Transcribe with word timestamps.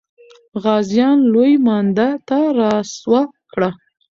غازیان 0.63 1.17
لوی 1.33 1.53
مانده 1.65 2.09
ته 2.27 2.39
را 2.57 2.73
سوه 2.99 3.21
کړه. 3.51 3.69